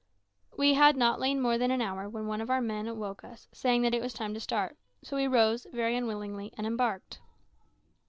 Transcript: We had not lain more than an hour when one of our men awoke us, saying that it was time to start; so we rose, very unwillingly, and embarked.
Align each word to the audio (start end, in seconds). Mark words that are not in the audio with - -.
We 0.57 0.73
had 0.73 0.97
not 0.97 1.19
lain 1.19 1.39
more 1.39 1.59
than 1.59 1.69
an 1.69 1.79
hour 1.79 2.09
when 2.09 2.25
one 2.25 2.41
of 2.41 2.49
our 2.49 2.59
men 2.59 2.87
awoke 2.87 3.23
us, 3.23 3.47
saying 3.51 3.83
that 3.83 3.93
it 3.93 4.01
was 4.01 4.13
time 4.13 4.33
to 4.33 4.39
start; 4.39 4.75
so 5.03 5.15
we 5.15 5.27
rose, 5.27 5.67
very 5.71 5.95
unwillingly, 5.95 6.51
and 6.57 6.65
embarked. 6.65 7.19